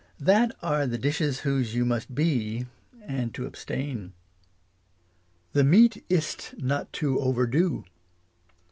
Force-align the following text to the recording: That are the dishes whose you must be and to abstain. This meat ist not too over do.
That 0.19 0.51
are 0.63 0.87
the 0.87 0.97
dishes 0.97 1.41
whose 1.41 1.75
you 1.75 1.85
must 1.85 2.15
be 2.15 2.65
and 3.03 3.35
to 3.35 3.45
abstain. 3.45 4.13
This 5.53 5.63
meat 5.63 6.03
ist 6.09 6.55
not 6.57 6.91
too 6.91 7.19
over 7.19 7.45
do. 7.45 7.85